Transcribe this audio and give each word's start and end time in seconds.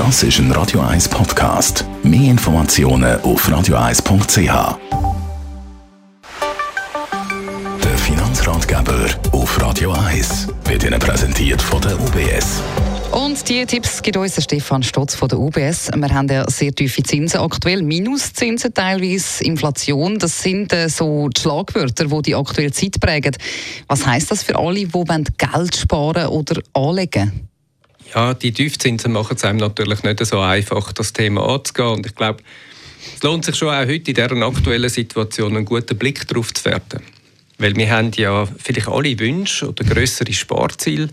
Das 0.00 0.22
ist 0.22 0.38
ein 0.38 0.50
Radio 0.52 0.80
1 0.80 1.10
Podcast. 1.10 1.84
Mehr 2.02 2.30
Informationen 2.30 3.20
auf 3.20 3.46
radio1.ch. 3.46 4.78
Der 7.84 7.98
Finanzratgeber 7.98 9.10
auf 9.32 9.60
Radio 9.60 9.92
1 9.92 10.48
wird 10.64 10.84
Ihnen 10.84 10.98
präsentiert 10.98 11.60
von 11.60 11.82
der 11.82 12.00
UBS. 12.00 12.62
Und 13.12 13.46
diese 13.46 13.66
Tipps 13.66 14.00
gibt 14.00 14.16
uns 14.16 14.42
Stefan 14.42 14.82
Stotz 14.82 15.14
von 15.14 15.28
der 15.28 15.38
UBS. 15.38 15.90
Wir 15.94 16.14
haben 16.14 16.28
ja 16.28 16.48
sehr 16.50 16.72
tiefe 16.74 17.02
Zinsen 17.02 17.40
aktuell, 17.40 17.82
Minuszinsen 17.82 18.72
teilweise, 18.72 19.44
Inflation. 19.44 20.18
Das 20.18 20.42
sind 20.42 20.72
äh, 20.72 20.88
so 20.88 21.28
die 21.28 21.38
Schlagwörter, 21.42 22.06
die 22.06 22.22
die 22.22 22.34
aktuelle 22.34 22.72
Zeit 22.72 22.98
prägen. 23.00 23.36
Was 23.86 24.06
heißt 24.06 24.30
das 24.30 24.44
für 24.44 24.58
alle, 24.58 24.76
die 24.76 25.24
Geld 25.36 25.76
sparen 25.76 26.28
oder 26.28 26.62
anlegen 26.72 27.49
Ja, 28.14 28.34
die 28.34 28.52
Tiefzinsen 28.52 29.12
machen 29.12 29.36
es 29.36 29.44
einem 29.44 29.58
natürlich 29.58 30.02
nicht 30.02 30.24
so 30.24 30.40
einfach, 30.40 30.92
das 30.92 31.12
Thema 31.12 31.48
anzugehen. 31.48 31.88
Und 31.88 32.06
ich 32.06 32.14
glaube, 32.14 32.42
es 33.16 33.22
lohnt 33.22 33.44
sich 33.44 33.54
schon 33.54 33.68
auch 33.68 33.80
heute 33.80 33.94
in 33.94 34.04
dieser 34.04 34.32
aktuellen 34.32 34.88
Situation 34.88 35.56
einen 35.56 35.64
guten 35.64 35.96
Blick 35.96 36.26
darauf 36.26 36.52
zu 36.52 36.64
werfen. 36.64 37.00
Weil 37.58 37.76
wir 37.76 37.90
haben 37.90 38.10
ja 38.16 38.46
vielleicht 38.46 38.88
alle 38.88 39.18
Wünsche 39.18 39.68
oder 39.68 39.84
größere 39.84 40.32
Sparziele 40.32 41.08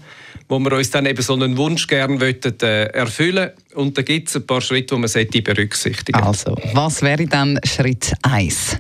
wo 0.50 0.60
wir 0.60 0.72
uns 0.72 0.90
dann 0.90 1.06
eben 1.06 1.22
so 1.22 1.34
einen 1.34 1.58
Wunsch 1.58 1.88
gerne 1.88 2.16
möchten, 2.18 2.58
äh, 2.62 2.86
erfüllen 2.86 3.52
Und 3.74 3.98
da 3.98 4.02
gibt 4.02 4.30
es 4.30 4.36
ein 4.36 4.46
paar 4.46 4.62
Schritte, 4.62 4.96
die 4.96 5.02
man 5.02 5.10
sollte 5.10 5.42
berücksichtigen 5.42 6.20
Also, 6.20 6.58
was 6.74 7.02
wäre 7.02 7.26
dann 7.26 7.60
Schritt 7.66 8.14
1? 8.22 8.78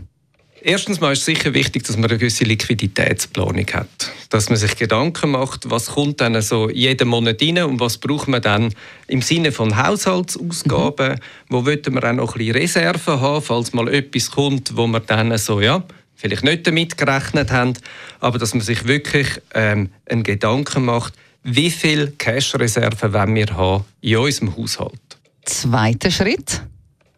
Erstens 0.62 0.99
mal 0.99 1.13
ist 1.13 1.20
es 1.20 1.26
sicher 1.26 1.54
wichtig, 1.54 1.84
dass 1.84 1.98
man 1.98 2.10
eine 2.10 2.18
gewisse 2.18 2.44
Liquiditätsplanung 2.44 3.68
hat. 3.74 4.12
Dass 4.30 4.49
man 4.49 4.58
sich 4.58 4.76
Gedanken 4.76 5.31
macht, 5.31 5.70
was 5.70 5.88
kommt 5.88 6.20
dann 6.20 6.41
so 6.41 6.70
jeden 6.70 7.08
Monat 7.08 7.41
rein 7.41 7.63
und 7.63 7.80
was 7.80 7.98
braucht 7.98 8.27
man 8.27 8.41
dann 8.41 8.73
im 9.08 9.22
Sinne 9.22 9.52
von 9.52 9.77
Haushaltsausgaben. 9.77 11.13
Mhm. 11.13 11.20
Wo 11.49 11.66
wollen 11.66 11.94
wir 11.94 12.04
auch 12.04 12.13
noch 12.13 12.35
ein 12.35 12.38
bisschen 12.40 12.55
Reserven 12.55 13.21
haben, 13.21 13.41
falls 13.41 13.74
mal 13.74 13.87
etwas 13.87 14.32
kommt, 14.32 14.76
wo 14.76 14.85
man 14.85 15.04
dann 15.07 15.37
so, 15.37 15.62
ja, 15.62 15.84
vielleicht 16.15 16.43
nicht 16.43 16.68
damit 16.68 16.98
gerechnet 16.98 17.52
haben, 17.52 17.74
aber 18.20 18.37
dass 18.37 18.54
man 18.54 18.63
sich 18.63 18.85
wirklich 18.85 19.27
ähm, 19.54 19.91
einen 20.10 20.24
Gedanken 20.24 20.85
macht, 20.85 21.13
wie 21.43 21.71
viel 21.71 22.12
Cash-Reserven 22.18 23.13
wollen 23.13 23.35
wir 23.35 23.55
haben 23.55 23.85
in 24.02 24.18
unserem 24.18 24.57
Haushalt. 24.57 24.99
Zweiter 25.46 26.12
Schritt. 26.12 26.62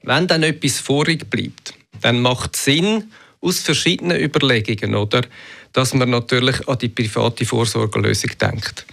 Wenn 0.04 0.28
dann 0.28 0.44
etwas 0.44 0.80
vorig 0.80 1.30
bleibt, 1.30 1.74
dann 2.02 2.22
macht 2.22 2.56
es 2.56 2.66
Sinn, 2.66 3.12
aus 3.42 3.60
verschiedenen 3.60 4.20
Überlegungen, 4.20 4.96
oder, 4.96 5.22
dass 5.74 5.94
man 5.94 6.10
natürlich 6.10 6.68
an 6.68 6.78
die 6.78 6.90
private 6.90 7.46
Vorsorgelösung 7.46 8.32
denkt. 8.40 8.86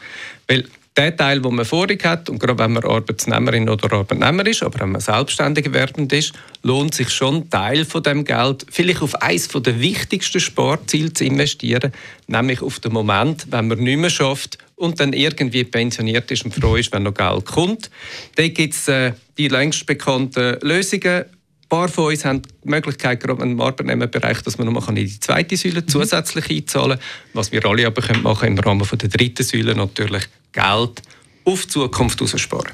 Weil 0.47 0.65
der 0.97 1.15
Teil, 1.15 1.41
den 1.41 1.55
man 1.55 1.65
vorig 1.65 2.05
hat, 2.05 2.31
und 2.31 2.39
gerade 2.39 2.59
wenn 2.59 2.73
man 2.73 2.85
Arbeitsnehmerin 2.85 3.69
oder 3.69 3.93
Arbeitnehmer 3.93 4.47
ist, 4.47 4.63
aber 4.63 4.81
wenn 4.81 4.93
man 4.93 5.01
selbstständig 5.01 5.73
werdend 5.73 6.13
ist, 6.13 6.33
lohnt 6.63 6.95
sich 6.95 7.11
schon, 7.11 7.51
Teil 7.51 7.85
von 7.85 8.03
dem 8.03 8.25
Geld 8.25 8.65
vielleicht 8.71 9.03
auf 9.03 9.15
eines 9.17 9.49
der 9.49 9.81
wichtigsten 9.81 10.41
Sparziele 10.41 11.13
zu 11.13 11.25
investieren, 11.25 11.93
nämlich 12.29 12.63
auf 12.63 12.81
den 12.81 12.93
Moment, 12.93 13.47
wenn 13.51 13.69
man 13.69 13.79
nicht 13.79 13.99
mehr 13.99 14.11
schafft 14.11 14.57
und 14.75 14.99
dann 14.99 15.13
irgendwie 15.13 15.65
pensioniert 15.65 16.31
ist 16.31 16.45
und 16.45 16.55
froh 16.55 16.77
ist, 16.77 16.93
wenn 16.93 17.03
noch 17.03 17.15
Geld 17.15 17.45
kommt. 17.45 17.91
Da 18.37 18.49
gibt 18.49 18.75
es 18.75 18.89
äh, 18.89 19.13
die 19.37 19.49
längst 19.49 19.85
bekannten 19.87 20.59
Lösungen, 20.63 21.27
paar 21.69 21.89
von 21.89 22.07
uns 22.07 22.25
haben 22.25 22.43
die 22.43 22.69
Möglichkeit, 22.69 23.21
gerade 23.21 23.43
im 23.43 23.61
Arbeitnehmerbereich, 23.61 24.43
dass 24.43 24.59
man 24.59 24.73
noch 24.73 24.89
in 24.89 24.97
die 24.97 25.21
zweite 25.21 25.57
Säule 25.57 25.83
mhm. 25.83 25.89
zusätzlich 25.89 26.51
einzahlen 26.51 26.99
kann. 26.99 27.09
Was 27.33 27.53
wir 27.53 27.65
alle 27.67 27.87
aber 27.87 28.03
können 28.03 28.23
machen 28.23 28.49
im 28.49 28.59
Rahmen 28.59 28.87
der 28.91 29.09
dritten 29.09 29.43
Säule 29.43 29.75
natürlich 29.75 30.25
Geld 30.53 31.03
auf 31.45 31.63
die 31.63 31.69
Zukunft 31.69 32.21
aussparen. 32.23 32.73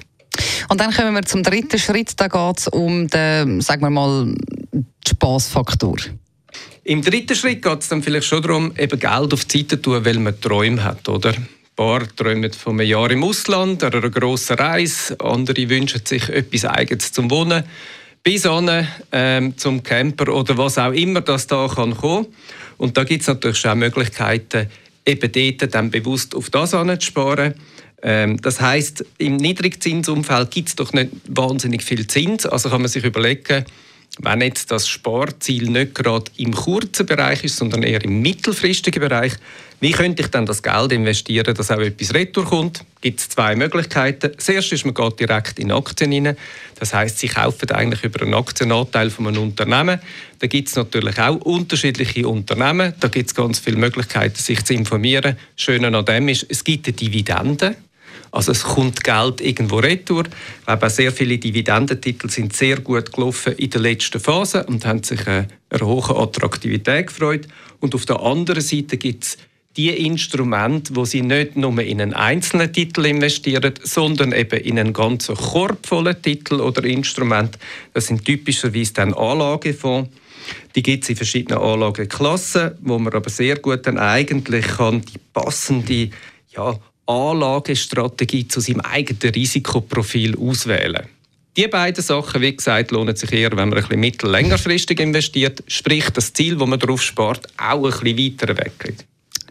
Und 0.69 0.81
dann 0.81 0.93
kommen 0.93 1.15
wir 1.15 1.23
zum 1.23 1.43
dritten 1.43 1.79
Schritt. 1.79 2.13
Da 2.17 2.29
geht 2.29 2.59
es 2.59 2.69
um 2.69 3.07
den, 3.09 3.61
sagen 3.61 3.83
wir 3.83 3.91
mal, 3.91 4.35
Spaßfaktor. 5.07 5.97
Im 6.85 7.03
dritten 7.03 7.37
Schritt 7.37 7.63
geht 7.63 7.81
es 7.81 7.89
dann 7.89 8.02
vielleicht 8.02 8.27
schon 8.27 8.42
darum, 8.42 8.73
eben 8.77 8.98
Geld 8.98 9.33
auf 9.33 9.45
die 9.45 9.58
Seite 9.58 9.77
zu 9.77 9.83
tun, 9.83 10.05
weil 10.05 10.19
man 10.19 10.41
Träume 10.41 10.83
hat, 10.83 11.08
oder? 11.08 11.31
Ein 11.31 11.48
paar 11.77 12.17
träumen 12.17 12.52
von 12.52 12.79
einem 12.79 12.89
Jahr 12.89 13.11
im 13.11 13.23
Ausland 13.25 13.83
oder 13.85 13.98
einer 13.98 14.11
grossen 14.11 14.57
Reise. 14.57 15.19
Andere 15.20 15.69
wünschen 15.69 16.05
sich 16.05 16.29
etwas 16.29 16.64
Eigenes 16.64 17.13
zum 17.13 17.31
Wohnen 17.31 17.64
bis 18.22 18.46
an 18.46 18.86
ähm, 19.10 19.56
zum 19.56 19.83
Camper 19.83 20.33
oder 20.33 20.56
was 20.56 20.78
auch 20.78 20.92
immer 20.92 21.20
das 21.20 21.46
da 21.46 21.68
kann 21.68 21.96
kommen. 21.96 22.27
Und 22.78 22.96
da 22.96 23.05
gibt 23.05 23.22
es 23.22 23.28
natürlich 23.28 23.66
auch 23.66 23.74
Möglichkeiten, 23.74 24.68
eben 25.05 25.33
dort 25.33 25.74
dann 25.74 25.90
bewusst 25.90 26.34
auf 26.34 26.50
das 26.50 26.74
anzusparen. 26.74 27.55
Ähm, 28.02 28.40
das 28.40 28.60
heißt, 28.60 29.05
im 29.18 29.36
Niedrigzinsumfeld 29.36 30.50
gibt 30.50 30.68
es 30.68 30.77
doch 30.77 30.92
nicht 30.92 31.10
wahnsinnig 31.28 31.83
viel 31.83 32.06
Zins. 32.06 32.46
Also 32.46 32.70
kann 32.70 32.83
man 32.83 32.88
sich 32.88 33.05
überlegen, 33.05 33.64
wenn 34.18 34.42
jetzt 34.42 34.70
das 34.70 34.89
Sparziel 34.89 35.70
nicht 35.70 35.95
gerade 35.95 36.30
im 36.36 36.52
kurzen 36.52 37.06
Bereich 37.06 37.45
ist, 37.45 37.56
sondern 37.56 37.83
eher 37.83 38.05
im 38.05 38.20
mittelfristigen 38.20 39.00
Bereich, 39.00 39.33
wie 39.80 39.90
könnte 39.90 40.23
ich 40.23 40.28
dann 40.28 40.46
das 40.46 40.62
Geld 40.62 40.92
investieren, 40.92 41.55
dass 41.55 41.73
auch 41.73 41.80
etwas 41.80 42.14
retour 42.14 42.45
kommt? 42.45 42.84
Gibt 43.01 43.18
es 43.18 43.30
zwei 43.30 43.56
Möglichkeiten. 43.56 44.30
Das 44.36 44.48
erste 44.48 44.77
ist, 44.77 44.84
man 44.84 44.95
geht 44.95 45.18
direkt 45.18 45.58
in 45.58 45.72
Aktien 45.72 46.12
rein. 46.12 46.36
Das 46.78 46.95
heißt, 46.95 47.18
Sie 47.18 47.27
kaufen 47.27 47.68
eigentlich 47.72 48.05
über 48.05 48.22
einen 48.22 48.34
Aktienanteil 48.34 49.11
von 49.11 49.27
einem 49.27 49.42
Unternehmen. 49.42 49.98
Da 50.39 50.46
gibt 50.46 50.68
es 50.68 50.77
natürlich 50.77 51.18
auch 51.18 51.40
unterschiedliche 51.40 52.28
Unternehmen. 52.28 52.95
Da 53.01 53.08
gibt 53.08 53.30
es 53.30 53.34
ganz 53.34 53.58
viele 53.58 53.77
Möglichkeiten, 53.77 54.36
sich 54.36 54.62
zu 54.62 54.72
informieren. 54.72 55.36
Das 55.56 55.64
Schöne 55.64 55.89
an 55.89 56.05
dem 56.05 56.28
ist, 56.28 56.46
es 56.48 56.62
gibt 56.62 56.86
eine 56.86 56.92
Dividende. 56.92 57.74
Also 58.30 58.52
es 58.52 58.62
kommt 58.62 59.05
Geld 59.05 59.40
irgendwo 59.40 59.77
retour. 59.77 60.24
Ich 60.24 60.67
glaube, 60.67 60.86
auch 60.86 60.90
sehr 60.90 61.12
viele 61.12 61.39
Dividendentitel 61.39 62.30
sind 62.30 62.55
sehr 62.55 62.80
gut 62.80 63.12
gelaufen 63.12 63.52
in 63.55 63.70
der 63.70 63.80
letzten 63.80 64.20
Phase 64.20 64.64
und 64.64 64.84
haben 64.86 65.02
sich 65.02 65.27
eine 65.27 65.46
hohe 65.80 66.17
Attraktivität 66.17 67.08
gefreut. 67.08 67.48
Und 67.80 67.95
auf 67.95 68.06
der 68.06 68.20
anderen 68.20 68.62
Seite 68.62 68.96
gibt 68.96 69.24
es 69.24 69.39
die 69.77 69.90
Instrumente, 69.90 70.95
wo 70.95 71.05
sie 71.05 71.22
nicht 71.22 71.56
nur 71.56 71.78
in 71.80 72.01
einen 72.01 72.14
einzelnen 72.14 72.72
Titel 72.72 73.06
investieren, 73.06 73.72
sondern 73.83 74.33
eben 74.33 74.61
in 74.61 74.78
einen 74.78 74.92
ganzen 74.92 75.34
Korb 75.34 75.86
voller 75.86 76.20
Titel 76.20 76.61
oder 76.61 76.84
Instrument. 76.84 77.58
Das 77.95 78.06
sind 78.06 78.24
typischerweise 78.24 78.92
dann 78.95 79.14
Anlagefonds. 79.14 80.11
Die 80.74 80.83
gibt 80.83 81.05
es 81.05 81.11
in 81.11 81.17
verschiedenen 81.17 81.62
Anlageklassen, 81.62 82.72
wo 82.80 82.98
man 82.98 83.12
aber 83.12 83.30
sehr 83.30 83.58
gut 83.58 83.86
dann 83.86 83.98
eigentlich 83.98 84.67
kann 84.67 85.02
die 85.02 85.18
passende 85.33 86.11
ja, 86.51 86.78
Anlagestrategie 87.07 88.48
zu 88.48 88.61
seinem 88.61 88.80
eigenen 88.80 89.35
Risikoprofil 89.35 90.36
auswählen. 90.39 91.07
Die 91.57 91.68
beiden 91.68 92.02
Sachen, 92.02 92.40
wie 92.40 92.57
gesagt, 92.57 92.92
lohnen 92.92 93.14
sich 93.14 93.30
eher, 93.33 93.51
wenn 93.51 93.68
man 93.68 93.74
ein 93.74 93.83
bisschen 93.83 94.01
mittel-längerfristig 94.01 94.98
investiert, 95.01 95.63
sprich 95.67 96.08
das 96.11 96.33
Ziel, 96.33 96.58
wo 96.58 96.64
man 96.64 96.79
darauf 96.79 97.02
spart, 97.02 97.46
auch 97.58 97.85
ein 97.85 98.14
bisschen 98.17 98.40
weiter 98.40 98.57
weg. 98.57 98.95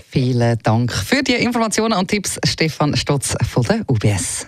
Vielen 0.10 0.58
Dank 0.64 0.92
für 0.92 1.22
die 1.22 1.36
Informationen 1.36 1.94
und 1.94 2.08
Tipps, 2.08 2.40
Stefan 2.44 2.98
Stotz 2.98 3.36
von 3.48 3.64
der 3.64 3.86
UBS. 3.88 4.48